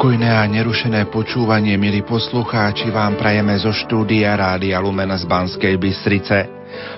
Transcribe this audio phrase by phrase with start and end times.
[0.00, 6.48] Pokojné a nerušené počúvanie, milí poslucháči, vám prajeme zo štúdia Rádia Lumen z Banskej Bystrice.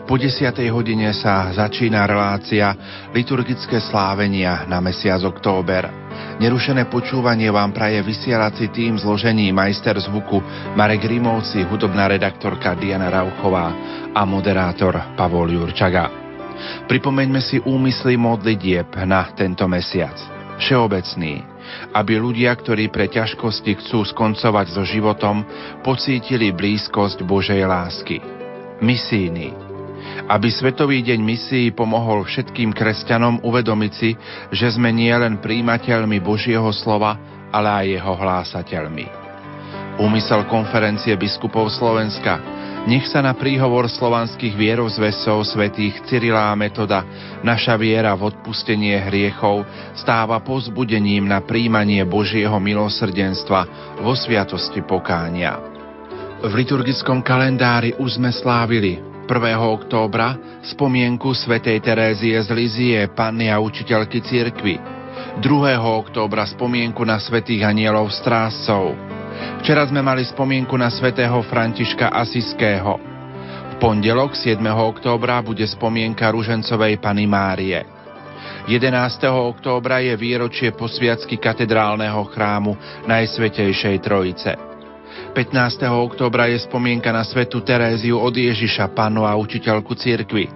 [0.07, 0.55] Po 10.
[0.71, 2.71] hodine sa začína relácia
[3.11, 5.91] liturgické slávenia na mesiac október.
[6.39, 10.39] Nerušené počúvanie vám praje vysielací tým zložení majster zvuku
[10.79, 13.75] Marek Rimovci, hudobná redaktorka Diana Rauchová
[14.15, 16.07] a moderátor Pavol Jurčaga.
[16.87, 20.15] Pripomeňme si úmysly modlitieb na tento mesiac.
[20.63, 21.52] Všeobecný,
[21.93, 25.45] aby ľudia, ktorí pre ťažkosti chcú skoncovať so životom,
[25.83, 28.19] pocítili blízkosť Božej lásky.
[28.83, 29.55] Misíny.
[30.27, 34.15] Aby Svetový deň misií pomohol všetkým kresťanom uvedomiť si,
[34.55, 37.19] že sme nielen príjimateľmi Božieho slova,
[37.53, 39.07] ale aj jeho hlásateľmi.
[40.01, 42.41] Úmysel konferencie biskupov Slovenska–
[42.83, 47.07] nech sa na príhovor slovanských vierozvesov svätých Cyrila a Metoda
[47.47, 49.63] naša viera v odpustenie hriechov
[49.95, 53.61] stáva pozbudením na príjmanie Božieho milosrdenstva
[54.03, 55.63] vo sviatosti pokánia.
[56.43, 58.99] V liturgickom kalendári už sme slávili
[59.31, 59.31] 1.
[59.63, 64.83] októbra spomienku svätej Terézie z Lizie, panny a učiteľky cirkvy,
[65.39, 65.47] 2.
[65.79, 69.12] októbra spomienku na svätých anielov stráscov,
[69.63, 72.99] Včera sme mali spomienku na svätého Františka Asiského.
[73.73, 74.59] V pondelok 7.
[74.67, 77.81] októbra bude spomienka Ružencovej Pany Márie.
[78.67, 78.91] 11.
[79.31, 82.75] októbra je výročie posviacky katedrálneho chrámu
[83.07, 84.53] Najsvetejšej Trojice.
[85.35, 85.87] 15.
[85.89, 90.51] októbra je spomienka na svetu Teréziu od Ježiša, panu a učiteľku cirkvy.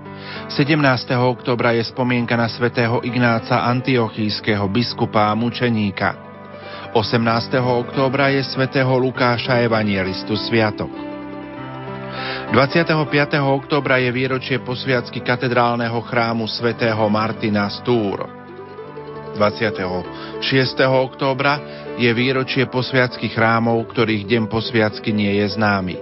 [0.50, 0.82] 17.
[1.14, 6.25] októbra je spomienka na svätého Ignáca Antiochískeho biskupa a mučeníka.
[6.96, 7.60] 18.
[7.60, 10.88] októbra je svätého Lukáša Evangelistu Sviatok.
[12.56, 13.36] 25.
[13.36, 18.24] októbra je výročie posviacky katedrálneho chrámu svätého Martina z Túr.
[19.36, 20.08] 26.
[20.88, 21.60] októbra
[22.00, 26.00] je výročie posviacky chrámov, ktorých deň posviacky nie je známy.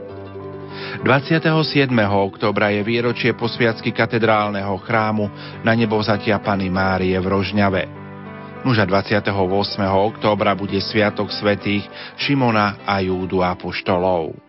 [1.02, 1.90] 27.
[2.06, 5.26] októbra je výročie posviacky katedrálneho chrámu
[5.66, 8.03] na nebozatia Pany Márie v Rožňave.
[8.64, 9.28] Nuža 28.
[9.92, 11.84] októbra bude Sviatok svetých
[12.16, 14.40] Šimona a Júdu Apoštolov.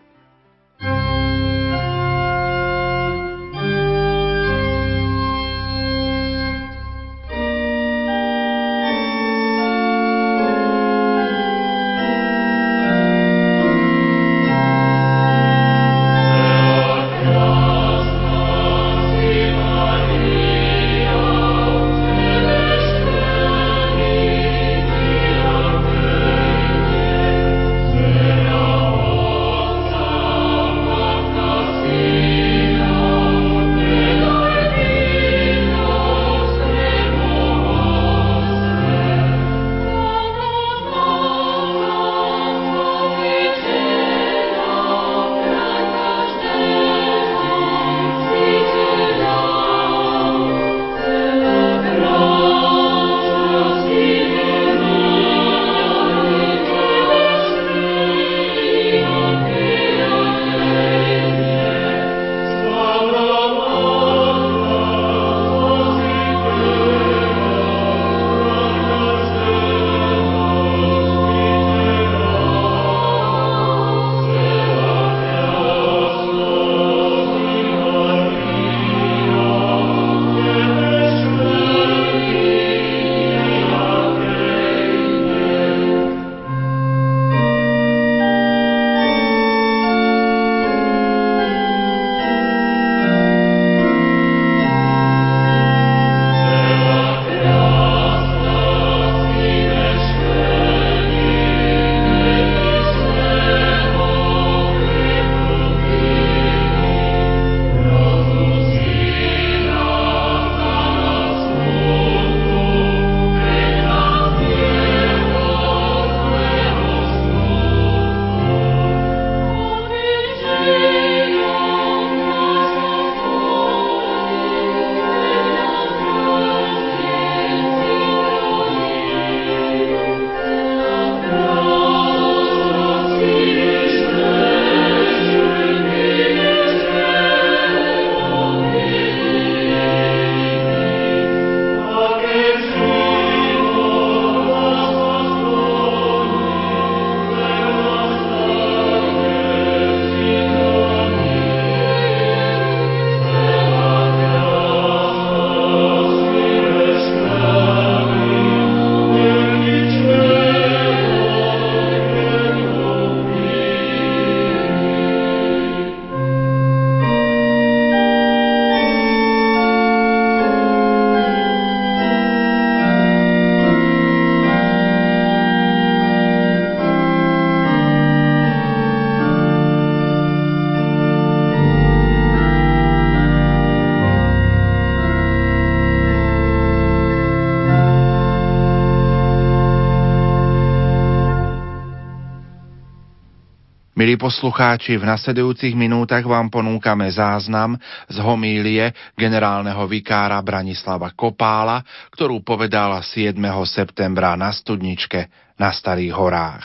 [194.06, 197.74] Milí poslucháči, v nasledujúcich minútach vám ponúkame záznam
[198.06, 201.82] z homílie generálneho vikára Branislava Kopála,
[202.14, 203.34] ktorú povedala 7.
[203.66, 205.26] septembra na studničke
[205.58, 206.62] na Starých horách.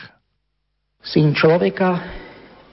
[1.01, 2.13] Syn človeka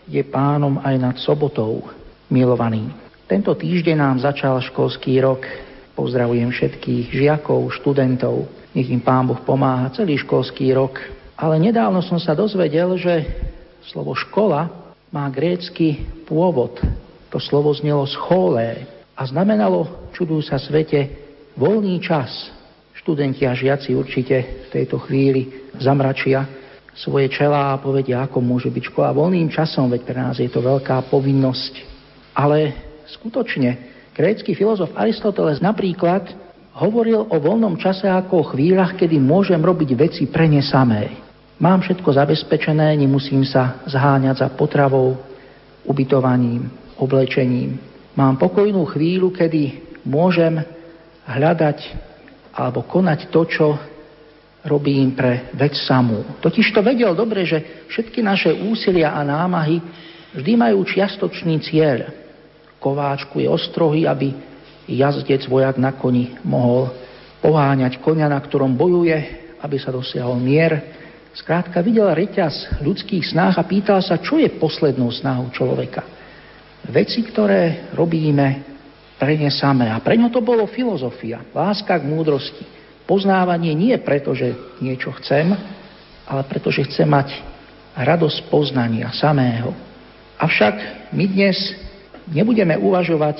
[0.05, 1.89] je pánom aj nad sobotou,
[2.29, 2.93] milovaný.
[3.25, 5.49] Tento týždeň nám začal školský rok.
[5.97, 8.45] Pozdravujem všetkých žiakov, študentov,
[8.77, 11.01] nech im pán Boh pomáha celý školský rok.
[11.41, 13.25] Ale nedávno som sa dozvedel, že
[13.89, 14.69] Slovo škola
[15.09, 16.77] má grécky pôvod.
[17.33, 18.85] To slovo znelo scholé
[19.17, 21.09] a znamenalo, čudujú sa svete,
[21.57, 22.53] voľný čas.
[22.93, 26.45] Študenti a žiaci určite v tejto chvíli zamračia
[26.93, 30.61] svoje čelá a povedia, ako môže byť škola voľným časom, veď pre nás je to
[30.61, 31.73] veľká povinnosť.
[32.37, 32.75] Ale
[33.09, 33.79] skutočne,
[34.13, 36.29] grécky filozof Aristoteles napríklad
[36.77, 41.28] hovoril o voľnom čase ako o chvíľach, kedy môžem robiť veci pre ne samé.
[41.59, 45.19] Mám všetko zabezpečené, nemusím sa zháňať za potravou,
[45.83, 46.71] ubytovaním,
[47.03, 47.83] oblečením.
[48.15, 50.63] Mám pokojnú chvíľu, kedy môžem
[51.27, 51.79] hľadať
[52.55, 53.67] alebo konať to, čo
[54.63, 56.39] robím pre vec samú.
[56.39, 59.83] Totiž to vedel dobre, že všetky naše úsilia a námahy
[60.39, 62.07] vždy majú čiastočný cieľ.
[62.79, 64.31] Kováčku je ostrohy, aby
[64.87, 66.95] jazdec vojak na koni mohol
[67.43, 69.19] poháňať konia, na ktorom bojuje,
[69.59, 70.99] aby sa dosiahol mier,
[71.39, 76.03] Skrátka videl reťaz ľudských snách a pýtal sa, čo je poslednou snahou človeka.
[76.91, 78.67] Veci, ktoré robíme
[79.19, 79.87] pre ne samé.
[79.87, 82.67] A pre ňo to bolo filozofia, láska k múdrosti.
[83.07, 85.55] Poznávanie nie preto, že niečo chcem,
[86.27, 87.31] ale preto, že chcem mať
[87.95, 89.71] radosť poznania samého.
[90.39, 90.75] Avšak
[91.15, 91.57] my dnes
[92.31, 93.39] nebudeme uvažovať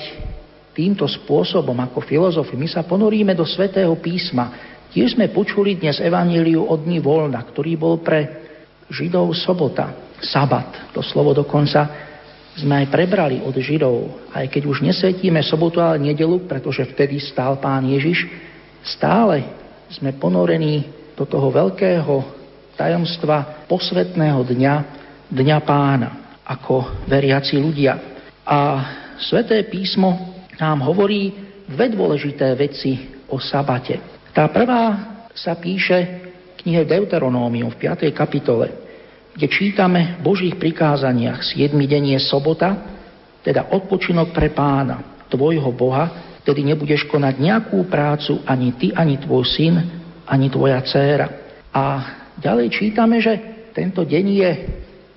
[0.71, 2.55] týmto spôsobom ako filozofi.
[2.55, 7.77] My sa ponoríme do svätého písma, Tiež sme počuli dnes evaníliu od dní voľna, ktorý
[7.77, 8.49] bol pre
[8.89, 10.89] Židov sobota, sabat.
[10.97, 12.09] To slovo dokonca
[12.57, 17.61] sme aj prebrali od Židov, aj keď už nesvetíme sobotu, ale nedelu, pretože vtedy stál
[17.61, 18.25] pán Ježiš,
[18.81, 19.45] stále
[19.93, 22.25] sme ponorení do toho veľkého
[22.73, 24.75] tajomstva posvetného dňa,
[25.29, 27.93] dňa pána, ako veriaci ľudia.
[28.41, 28.57] A
[29.21, 31.29] sveté písmo nám hovorí
[31.69, 34.18] dve dôležité veci o sabate.
[34.29, 35.97] Tá prvá sa píše
[36.59, 38.13] v knihe Deuteronómium v 5.
[38.13, 38.69] kapitole,
[39.33, 41.73] kde čítame v Božích prikázaniach 7.
[41.73, 42.77] deň je sobota,
[43.41, 49.45] teda odpočinok pre pána, tvojho Boha, tedy nebudeš konať nejakú prácu ani ty, ani tvoj
[49.47, 49.75] syn,
[50.29, 51.27] ani tvoja dcéra.
[51.73, 51.83] A
[52.37, 53.33] ďalej čítame, že
[53.73, 54.51] tento deň je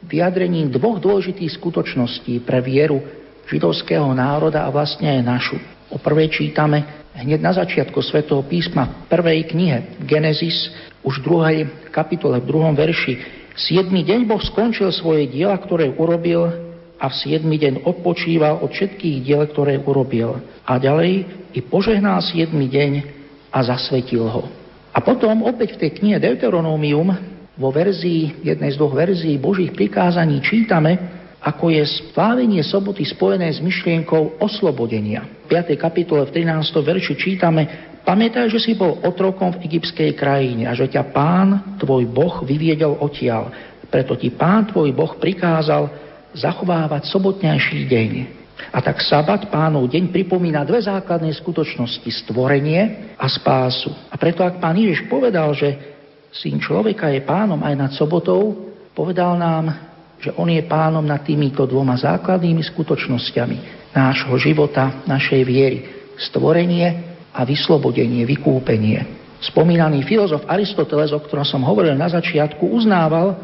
[0.08, 3.00] vyjadrením dvoch dôležitých skutočností pre vieru
[3.48, 5.56] židovského národa a vlastne aj našu.
[5.92, 10.72] O prvej čítame, hneď na začiatku svätého písma, prvej knihe Genesis,
[11.04, 11.58] už v druhej
[11.92, 13.20] kapitole, v druhom verši.
[13.52, 16.48] Siedmy deň Boh skončil svoje diela, ktoré urobil
[16.96, 20.38] a v siedmy deň odpočíval od všetkých diel, ktoré urobil.
[20.64, 22.92] A ďalej i požehnal siedmy deň
[23.52, 24.48] a zasvetil ho.
[24.92, 27.12] A potom opäť v tej knihe Deuteronomium
[27.58, 30.96] vo verzii, jednej z dvoch verzií Božích prikázaní čítame,
[31.42, 31.82] ako je
[32.14, 35.26] slávenie soboty spojené s myšlienkou oslobodenia.
[35.52, 35.76] V 5.
[35.76, 36.64] kapitole v 13.
[36.80, 42.08] verši čítame Pamätaj, že si bol otrokom v egyptskej krajine a že ťa pán, tvoj
[42.08, 43.52] boh, vyviedol odtiaľ.
[43.92, 45.92] Preto ti pán, tvoj boh, prikázal
[46.32, 48.10] zachovávať sobotnejší deň.
[48.72, 53.92] A tak sabat, pánov deň, pripomína dve základné skutočnosti, stvorenie a spásu.
[54.08, 55.68] A preto ak pán Ježiš povedal, že
[56.32, 59.68] syn človeka je pánom aj nad sobotou, povedal nám,
[60.16, 65.78] že on je pánom nad týmito dvoma základnými skutočnosťami nášho života, našej viery.
[66.16, 69.22] Stvorenie a vyslobodenie, vykúpenie.
[69.42, 73.34] Spomínaný filozof Aristoteles, o ktorom som hovoril na začiatku, uznával,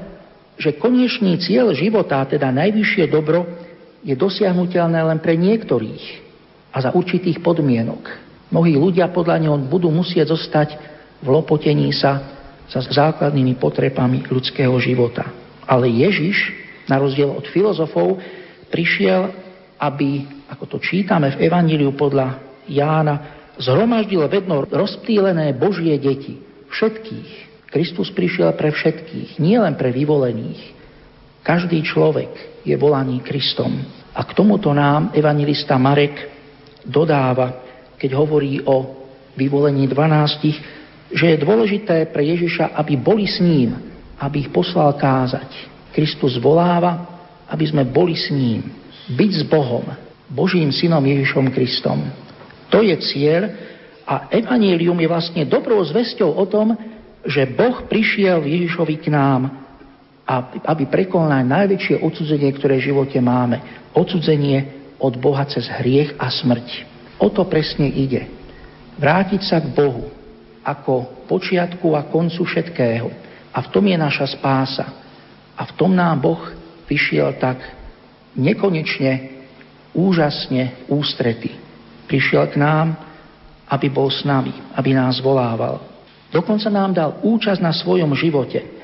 [0.59, 3.47] že konečný cieľ života, teda najvyššie dobro,
[4.03, 6.05] je dosiahnutelné len pre niektorých
[6.71, 8.03] a za určitých podmienok.
[8.49, 10.79] Mnohí ľudia podľa neho budú musieť zostať
[11.19, 12.23] v lopotení sa
[12.71, 15.27] za základnými potrebami ľudského života.
[15.67, 18.17] Ale Ježiš na rozdiel od filozofov,
[18.73, 19.29] prišiel,
[19.77, 20.25] aby,
[20.59, 22.35] ako to čítame v Evaníliu podľa
[22.67, 26.43] Jána, zhromaždil vedno rozptýlené Božie deti.
[26.67, 27.47] Všetkých.
[27.71, 30.75] Kristus prišiel pre všetkých, nie len pre vyvolených.
[31.47, 33.71] Každý človek je volaný Kristom.
[34.11, 36.27] A k tomuto nám evangelista Marek
[36.83, 37.63] dodáva,
[37.95, 39.07] keď hovorí o
[39.39, 43.79] vyvolení 12, že je dôležité pre Ježiša, aby boli s ním,
[44.19, 45.55] aby ich poslal kázať.
[45.95, 47.07] Kristus voláva,
[47.47, 48.75] aby sme boli s ním.
[49.15, 49.87] Byť s Bohom,
[50.29, 52.05] Božím synom Ježišom Kristom.
[52.69, 53.49] To je cieľ
[54.05, 56.77] a evanílium je vlastne dobrou zväzťou o tom,
[57.25, 59.69] že Boh prišiel Ježišovi k nám
[60.69, 63.89] aby prekonal najväčšie odsudzenie, ktoré v živote máme.
[63.97, 66.85] Odsudzenie od Boha cez hriech a smrť.
[67.17, 68.29] O to presne ide.
[69.01, 70.13] Vrátiť sa k Bohu
[70.61, 73.09] ako počiatku a koncu všetkého.
[73.57, 74.87] A v tom je naša spása.
[75.57, 76.45] A v tom nám Boh
[76.85, 77.65] vyšiel tak
[78.37, 79.38] nekonečne,
[79.99, 81.51] úžasne ústrety.
[82.07, 82.95] Prišiel k nám,
[83.67, 85.83] aby bol s nami, aby nás volával.
[86.31, 88.79] Dokonca nám dal účasť na svojom živote.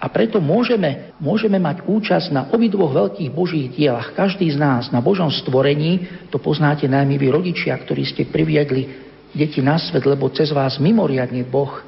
[0.00, 4.16] A preto môžeme, môžeme mať účasť na obidvoch veľkých božích dielach.
[4.16, 8.88] Každý z nás na Božom stvorení, to poznáte najmä vy rodičia, ktorí ste priviedli
[9.36, 11.84] deti na svet, lebo cez vás mimoriadne Boh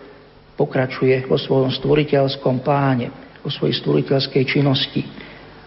[0.60, 3.08] pokračuje vo svojom stvoriteľskom pláne,
[3.40, 5.02] vo svojej stvoriteľskej činnosti.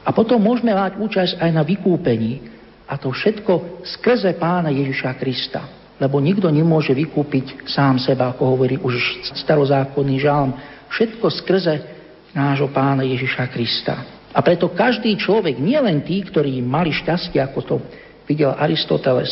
[0.05, 2.54] A potom môžeme mať účasť aj na vykúpení.
[2.85, 5.65] A to všetko skrze pána Ježiša Krista.
[5.97, 10.51] Lebo nikto nemôže vykúpiť sám seba, ako hovorí už starozákonný žalm.
[10.91, 11.75] Všetko skrze
[12.35, 13.95] nášho pána Ježiša Krista.
[14.35, 17.75] A preto každý človek, nielen tí, ktorí mali šťastie, ako to
[18.27, 19.31] videl Aristoteles,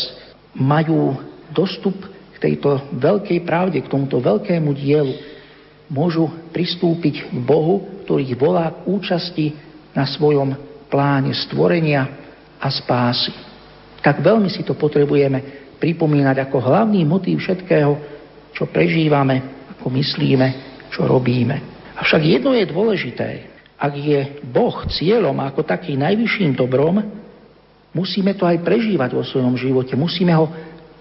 [0.55, 1.19] majú
[1.51, 2.00] dostup
[2.33, 5.13] k tejto veľkej pravde, k tomuto veľkému dielu.
[5.91, 9.45] Môžu pristúpiť k Bohu, ktorý ich volá k účasti
[9.91, 10.55] na svojom
[10.88, 12.23] pláne stvorenia
[12.63, 13.36] a spásy.
[14.00, 17.91] Tak veľmi si to potrebujeme pripomínať ako hlavný motív všetkého,
[18.55, 20.48] čo prežívame, ako myslíme,
[20.88, 21.60] čo robíme.
[22.00, 23.27] Avšak jedno je dôležité.
[23.75, 27.03] Ak je Boh cieľom ako taký najvyšším dobrom,
[27.91, 30.00] musíme to aj prežívať vo svojom živote.
[30.00, 30.48] Musíme ho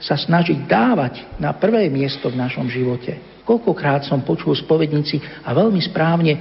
[0.03, 3.43] sa snažiť dávať na prvé miesto v našom živote.
[3.47, 6.33] Koľkokrát som počul spovednici a veľmi správne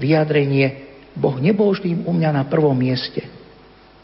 [0.00, 3.41] vyjadrenie Boh nebol vždy u mňa na prvom mieste.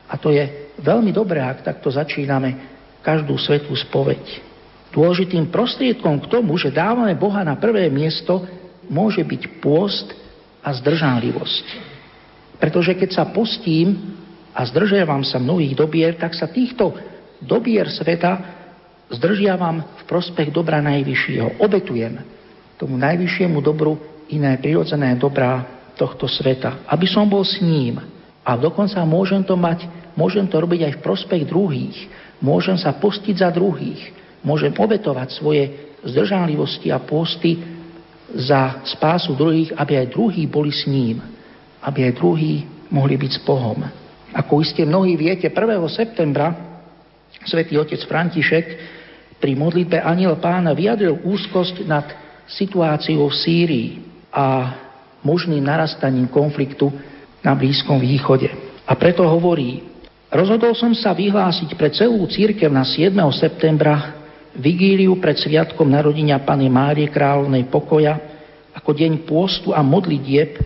[0.09, 2.57] A to je veľmi dobré, ak takto začíname
[3.05, 4.21] každú svetú spoveď.
[4.93, 8.41] Dôležitým prostriedkom k tomu, že dávame Boha na prvé miesto,
[8.89, 10.17] môže byť pôst
[10.65, 11.67] a zdržanlivosť.
[12.57, 14.17] Pretože keď sa postím
[14.57, 16.97] a zdržiavam sa mnohých dobier, tak sa týchto
[17.39, 18.59] dobier sveta
[19.13, 21.63] zdržiavam v prospech dobra najvyššieho.
[21.63, 22.19] Obetujem
[22.79, 23.99] tomu najvyššiemu dobru
[24.31, 25.67] iné prirodzené dobrá
[25.99, 27.99] tohto sveta, aby som bol s ním.
[28.49, 29.85] A dokonca môžem to mať,
[30.17, 32.09] môžem to robiť aj v prospech druhých.
[32.41, 34.01] Môžem sa postiť za druhých.
[34.41, 35.69] Môžem obetovať svoje
[36.01, 37.61] zdržanlivosti a posty
[38.33, 41.21] za spásu druhých, aby aj druhí boli s ním,
[41.85, 43.85] aby aj druhí mohli byť s Bohom.
[44.33, 45.57] Ako iste mnohí viete, 1.
[45.93, 46.57] septembra
[47.45, 48.67] svätý otec František
[49.37, 52.07] pri modlitbe Aniel pána vyjadril úzkosť nad
[52.49, 53.89] situáciou v Sýrii
[54.33, 54.77] a
[55.21, 56.89] možným narastaním konfliktu
[57.43, 58.51] na Blízkom východe.
[58.89, 59.85] A preto hovorí,
[60.33, 63.15] rozhodol som sa vyhlásiť pre celú církev na 7.
[63.37, 64.19] septembra
[64.57, 68.19] vigíliu pred sviatkom narodenia Pany Márie kráľovnej pokoja
[68.75, 70.59] ako deň pôstu a modlitieb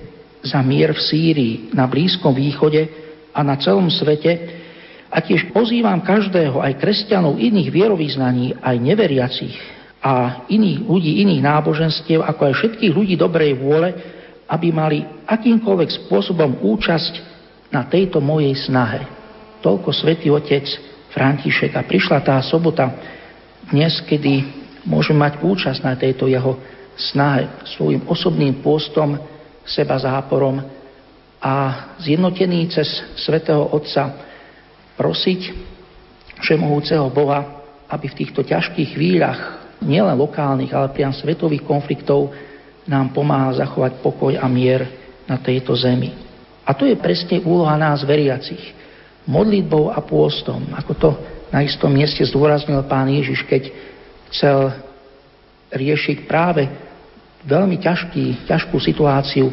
[0.43, 2.89] za mier v Sýrii, na Blízkom východe
[3.33, 4.61] a na celom svete
[5.13, 9.55] a tiež pozývam každého, aj kresťanov iných vierovýznaní, aj neveriacich
[10.03, 13.93] a iných ľudí, iných náboženstiev, ako aj všetkých ľudí dobrej vôle,
[14.49, 17.15] aby mali akýmkoľvek spôsobom účasť
[17.73, 19.07] na tejto mojej snahe.
[19.65, 20.67] Toľko svätý Otec
[21.13, 22.89] František a prišla tá sobota,
[23.71, 24.45] dnes, kedy
[24.85, 26.59] môžeme mať účasť na tejto jeho
[26.99, 29.17] snahe svojim osobným pôstom,
[29.63, 30.61] seba záporom
[31.39, 31.55] a
[32.03, 34.11] zjednotený cez svätého Otca
[34.99, 35.41] prosiť
[36.43, 39.41] všemohúceho Boha, aby v týchto ťažkých chvíľach,
[39.83, 42.31] nielen lokálnych, ale priam svetových konfliktov,
[42.87, 44.87] nám pomáha zachovať pokoj a mier
[45.27, 46.13] na tejto zemi.
[46.63, 48.75] A to je presne úloha nás veriacich.
[49.27, 51.11] Modlitbou a pôstom, ako to
[51.55, 53.71] na istom mieste zdôraznil pán Ježiš, keď
[54.35, 54.73] chcel
[55.71, 56.67] riešiť práve
[57.47, 59.47] veľmi ťažký, ťažkú situáciu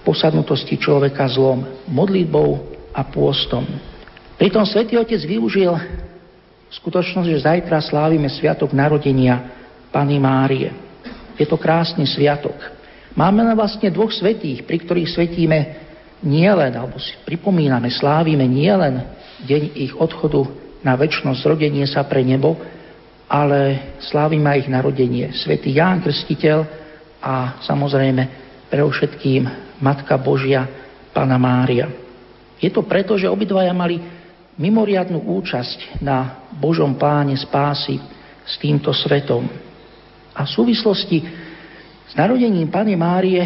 [0.00, 2.50] posadnutosti človeka zlom, modlitbou
[2.96, 3.64] a pôstom.
[4.40, 5.76] Pritom svätý Otec využil
[6.72, 9.52] skutočnosť, že zajtra slávime sviatok narodenia
[9.92, 10.89] Pany Márie.
[11.40, 12.52] Je to krásny sviatok.
[13.16, 15.58] Máme na vlastne dvoch svetých, pri ktorých svetíme
[16.20, 19.00] nielen, alebo si pripomíname, slávime nielen
[19.48, 20.44] deň ich odchodu
[20.84, 22.60] na väčšnosť, rodenie sa pre nebo,
[23.24, 25.26] ale slávime aj ich narodenie.
[25.32, 26.58] Svetý Ján Krstiteľ
[27.24, 28.22] a samozrejme
[28.68, 29.42] pre všetkým
[29.80, 30.68] Matka Božia,
[31.10, 31.88] Pana Mária.
[32.60, 33.96] Je to preto, že obidvaja mali
[34.60, 37.96] mimoriadnú účasť na Božom pláne spásy
[38.44, 39.69] s týmto svetom.
[40.40, 41.20] A v súvislosti
[42.08, 43.44] s narodením Pany Márie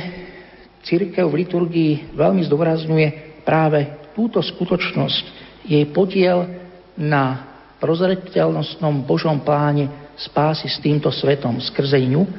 [0.86, 3.82] církev v liturgii veľmi zdôrazňuje práve
[4.14, 5.24] túto skutočnosť,
[5.66, 6.46] jej podiel
[6.94, 7.50] na
[7.82, 11.58] prozreteľnostnom Božom pláne spásy s týmto svetom.
[11.58, 12.30] Skrze ňu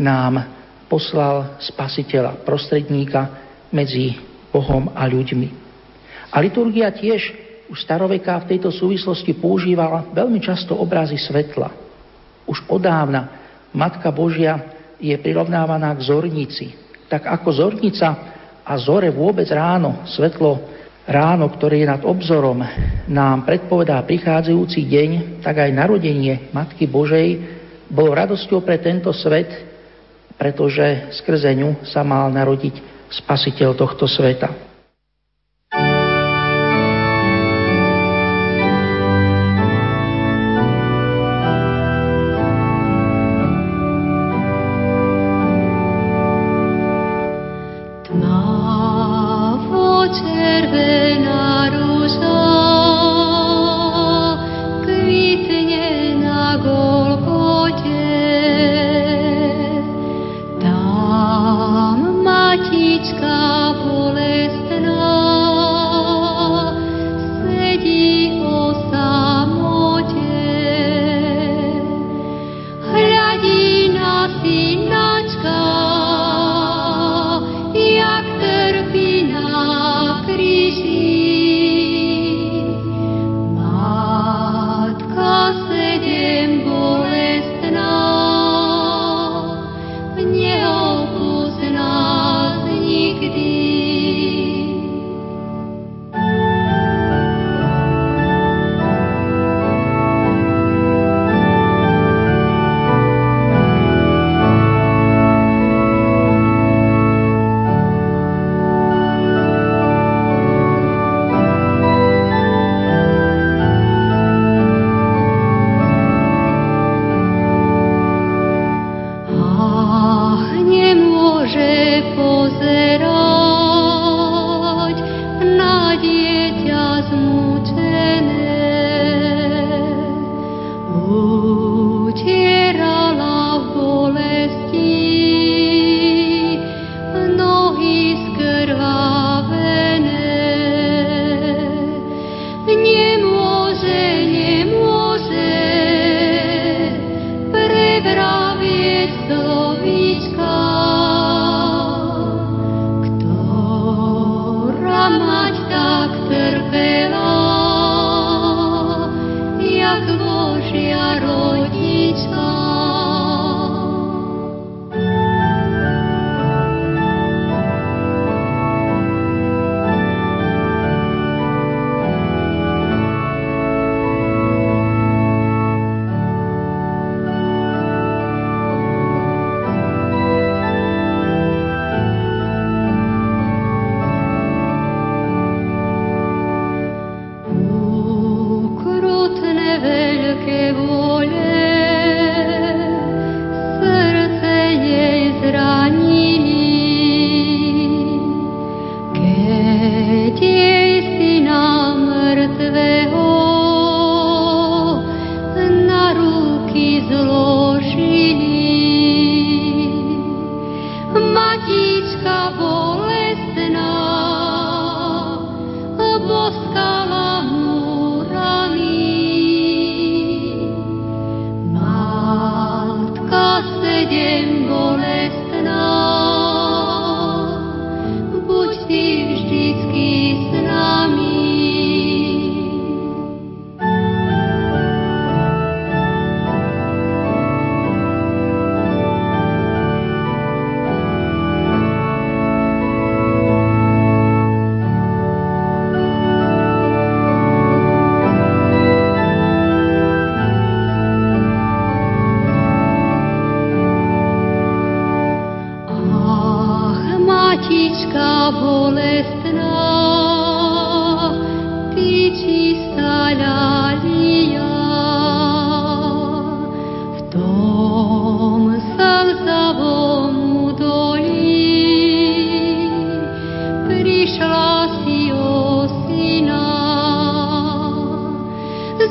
[0.00, 0.40] nám
[0.88, 3.28] poslal spasiteľa, prostredníka
[3.68, 4.16] medzi
[4.48, 5.48] Bohom a ľuďmi.
[6.32, 7.20] A liturgia tiež
[7.68, 11.68] už staroveka v tejto súvislosti používala veľmi často obrazy svetla.
[12.48, 13.37] Už odávna
[13.72, 16.66] Matka Božia je prirovnávaná k zornici.
[17.08, 18.08] Tak ako zornica
[18.64, 20.60] a zore vôbec ráno, svetlo
[21.08, 22.60] ráno, ktoré je nad obzorom,
[23.08, 25.10] nám predpovedá prichádzajúci deň,
[25.40, 27.40] tak aj narodenie Matky Božej
[27.88, 29.48] bolo radosťou pre tento svet,
[30.36, 32.76] pretože skrze ňu sa mal narodiť
[33.08, 34.67] spasiteľ tohto sveta.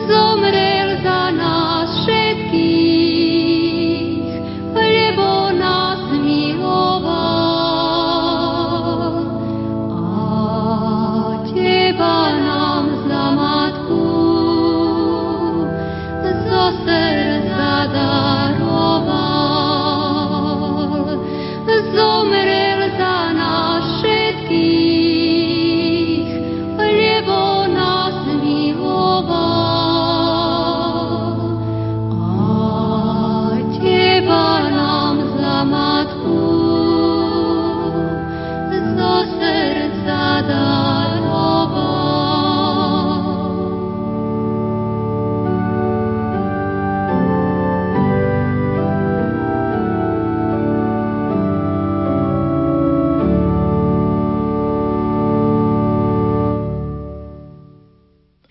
[0.07, 0.56] zomrel.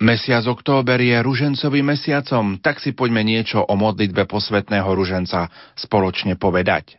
[0.06, 6.94] Mesiac október je ružencovým mesiacom, tak si poďme niečo o modlitbe posvetného ruženca spoločne povedať.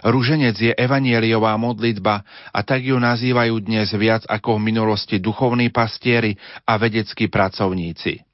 [0.00, 6.32] Ruženec je evanieliová modlitba a tak ju nazývajú dnes viac ako v minulosti duchovní pastieri
[6.64, 8.24] a vedeckí pracovníci.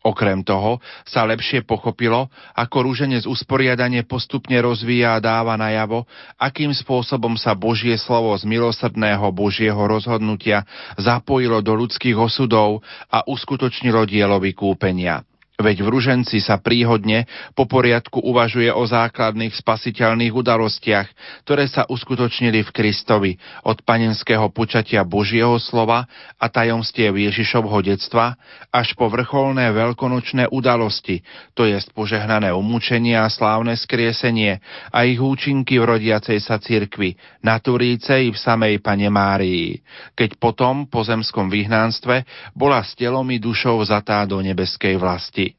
[0.00, 6.08] Okrem toho sa lepšie pochopilo, ako rúženec usporiadanie postupne rozvíja a dáva najavo,
[6.40, 10.64] akým spôsobom sa Božie slovo z milosrdného Božieho rozhodnutia
[10.96, 12.80] zapojilo do ľudských osudov
[13.12, 15.29] a uskutočnilo dielo vykúpenia.
[15.60, 21.08] Veď v Ruženci sa príhodne po poriadku uvažuje o základných spasiteľných udalostiach,
[21.44, 23.36] ktoré sa uskutočnili v Kristovi
[23.68, 26.08] od panenského počatia Božieho slova
[26.40, 28.40] a tajomstiev Ježišovho detstva
[28.72, 31.20] až po vrcholné veľkonočné udalosti,
[31.52, 37.60] to je požehnané umúčenie a slávne skriesenie a ich účinky v rodiacej sa cirkvi, na
[37.60, 39.76] Turíce i v samej Pane Márii,
[40.16, 42.24] keď potom po zemskom vyhnánstve
[42.56, 45.49] bola s telom i dušou zatá do nebeskej vlasti.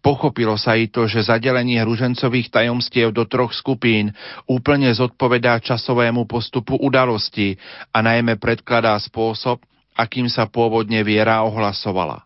[0.00, 4.10] Pochopilo sa i to, že zadelenie ružencových tajomstiev do troch skupín
[4.48, 7.54] úplne zodpovedá časovému postupu udalosti
[7.94, 9.62] a najmä predkladá spôsob,
[9.94, 12.24] akým sa pôvodne viera ohlasovala.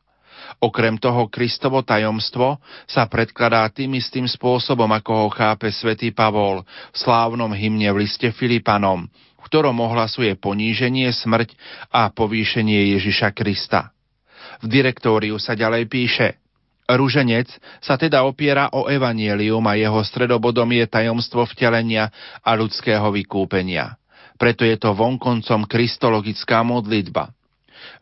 [0.62, 6.96] Okrem toho Kristovo tajomstvo sa predkladá tým istým spôsobom, ako ho chápe svätý Pavol v
[6.96, 11.52] slávnom hymne v liste Filipanom, v ktorom ohlasuje poníženie, smrť
[11.90, 13.90] a povýšenie Ježiša Krista.
[14.62, 16.28] V direktóriu sa ďalej píše–
[16.84, 17.48] Rúženec
[17.80, 22.12] sa teda opiera o evanielium a jeho stredobodom je tajomstvo vtelenia
[22.44, 23.96] a ľudského vykúpenia.
[24.36, 27.32] Preto je to vonkoncom kristologická modlitba.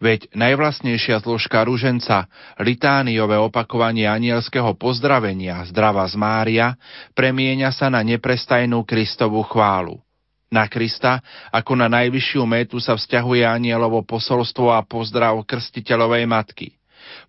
[0.03, 2.27] Veď najvlastnejšia zložka ruženca,
[2.59, 6.75] litániové opakovanie anielského pozdravenia zdrava z Mária,
[7.15, 10.03] premieňa sa na neprestajnú Kristovú chválu.
[10.51, 11.23] Na Krista,
[11.55, 16.69] ako na najvyššiu métu sa vzťahuje anielovo posolstvo a pozdrav krstiteľovej matky–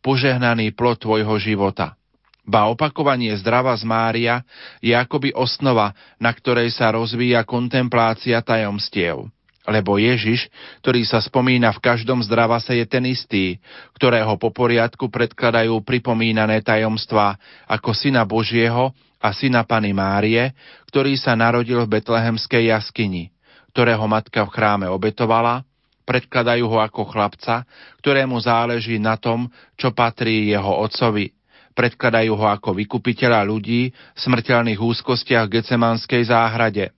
[0.03, 1.95] požehnaný plod tvojho života.
[2.43, 4.43] Ba opakovanie zdrava z Mária
[4.83, 9.31] je akoby osnova, na ktorej sa rozvíja kontemplácia tajomstiev.
[9.63, 10.51] Lebo Ježiš,
[10.83, 13.63] ktorý sa spomína v každom zdravase, je ten istý,
[13.95, 17.39] ktorého po poriadku predkladajú pripomínané tajomstvá
[17.71, 18.91] ako syna Božieho
[19.23, 20.51] a syna Pany Márie,
[20.91, 23.31] ktorý sa narodil v betlehemskej jaskyni,
[23.71, 25.63] ktorého matka v chráme obetovala
[26.03, 27.63] predkladajú ho ako chlapca,
[28.03, 29.47] ktorému záleží na tom,
[29.79, 31.31] čo patrí jeho otcovi.
[31.73, 36.93] Predkladajú ho ako vykupiteľa ľudí v smrteľných úzkostiach Gecemanskej záhrade.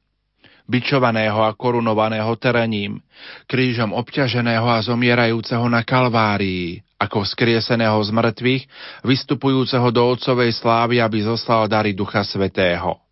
[0.65, 2.98] Bičovaného a korunovaného terením,
[3.46, 8.63] krížom obťaženého a zomierajúceho na Kalvárii, ako skrieseného z mŕtvych,
[9.06, 13.05] vystupujúceho do otcovej slávy, aby zoslal dary Ducha Svetého.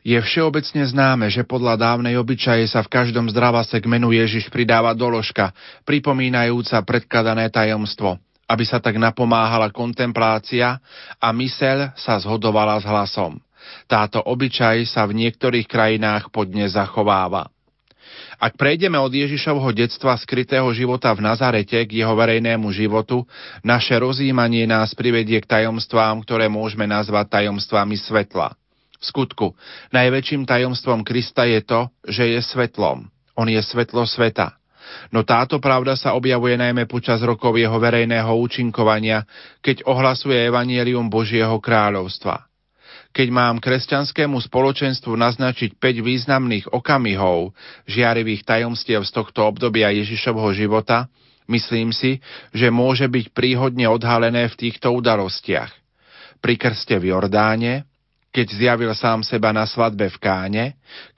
[0.00, 4.96] Je všeobecne známe, že podľa dávnej obyčaje sa v každom zdravase k menu Ježiš pridáva
[4.96, 5.52] doložka,
[5.84, 8.16] pripomínajúca predkladané tajomstvo,
[8.48, 10.80] aby sa tak napomáhala kontemplácia
[11.20, 13.38] a myseľ sa zhodovala s hlasom.
[13.86, 17.52] Táto obyčaj sa v niektorých krajinách podne zachováva.
[18.40, 23.28] Ak prejdeme od Ježišovho detstva skrytého života v Nazarete k jeho verejnému životu,
[23.60, 28.56] naše rozjímanie nás privedie k tajomstvám, ktoré môžeme nazvať tajomstvami svetla.
[29.00, 29.56] V skutku,
[29.96, 33.08] najväčším tajomstvom Krista je to, že je svetlom.
[33.32, 34.60] On je svetlo sveta.
[35.08, 39.24] No táto pravda sa objavuje najmä počas rokov jeho verejného účinkovania,
[39.64, 42.44] keď ohlasuje evanielium Božieho kráľovstva.
[43.10, 47.56] Keď mám kresťanskému spoločenstvu naznačiť 5 významných okamihov
[47.90, 51.10] žiarivých tajomstiev z tohto obdobia Ježišovho života,
[51.50, 52.22] myslím si,
[52.54, 55.74] že môže byť príhodne odhalené v týchto udalostiach.
[56.38, 57.89] Pri krste v Jordáne,
[58.30, 60.64] keď zjavil sám seba na svadbe v Káne,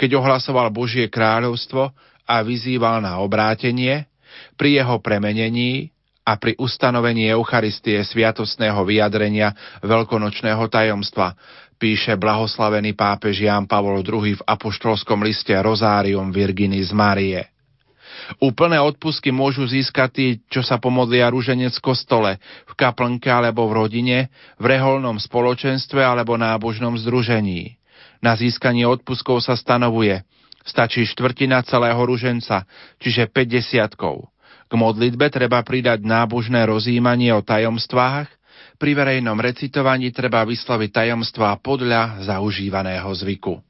[0.01, 1.92] keď ohlasoval Božie kráľovstvo
[2.25, 4.09] a vyzýval na obrátenie,
[4.57, 5.92] pri jeho premenení
[6.25, 9.53] a pri ustanovení Eucharistie sviatostného vyjadrenia
[9.85, 11.37] veľkonočného tajomstva,
[11.77, 17.51] píše blahoslavený pápež Ján Pavol II v apoštolskom liste Rozárium Virginis Marie.
[18.38, 22.30] Úplné odpusky môžu získať tí, čo sa pomodlia rúženec v kostole,
[22.68, 24.18] v kaplnke alebo v rodine,
[24.56, 27.78] v reholnom spoločenstve alebo nábožnom združení.
[28.22, 30.22] Na získanie odpuskov sa stanovuje,
[30.62, 32.66] stačí štvrtina celého ruženca,
[33.02, 33.98] čiže 50
[34.68, 38.30] K modlitbe treba pridať nábožné rozjímanie o tajomstvách,
[38.78, 43.62] pri verejnom recitovaní treba vysloviť tajomstvá podľa zaužívaného zvyku.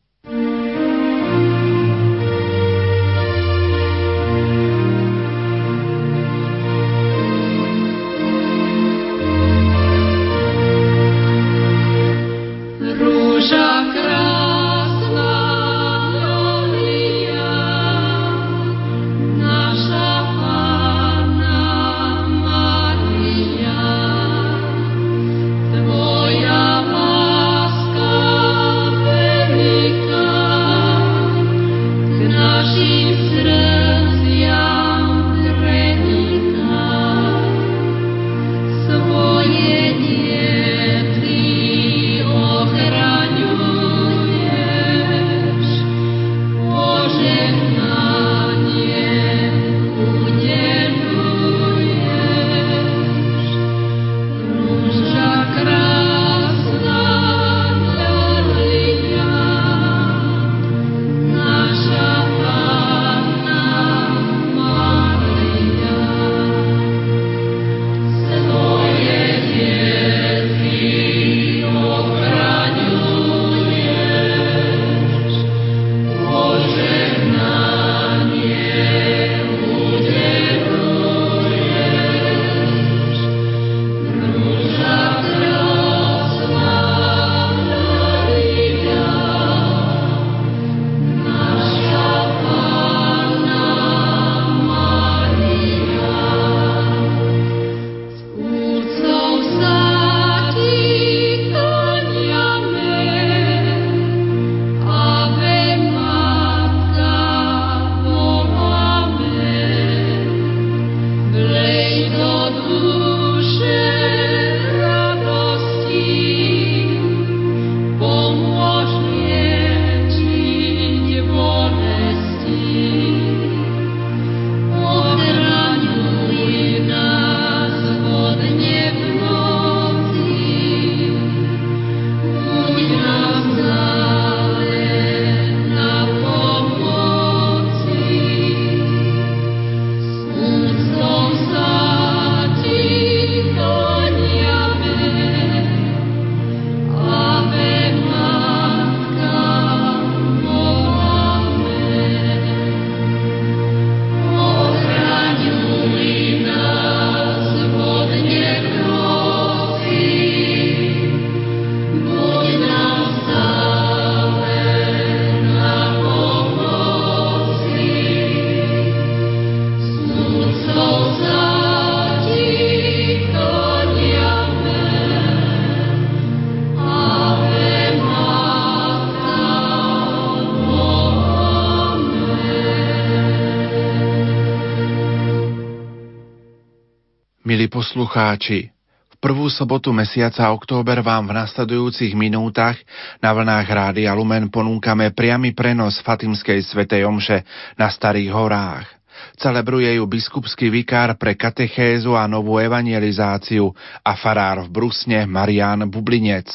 [187.83, 188.71] Poslucháči,
[189.11, 192.79] v prvú sobotu mesiaca október vám v nasledujúcich minútach
[193.19, 197.43] na vlnách Rádia Lumen ponúkame priamy prenos Fatimskej svetej omše
[197.75, 198.87] na Starých horách.
[199.35, 203.75] Celebruje ju biskupský vikár pre katechézu a novú evangelizáciu
[204.07, 206.47] a farár v Brusne Marian Bublinec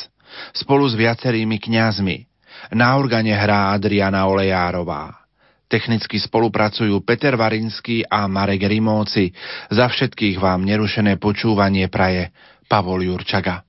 [0.56, 2.24] spolu s viacerými kňazmi.
[2.72, 5.27] Na organe hrá Adriana Olejárová.
[5.68, 9.32] Technicky spolupracujú Peter Varinský a Marek Rimóci.
[9.68, 12.32] Za všetkých vám nerušené počúvanie praje
[12.68, 13.64] Pavol Jurčaga.